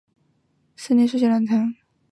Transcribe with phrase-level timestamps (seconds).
[0.75, 1.75] 十年说起来很长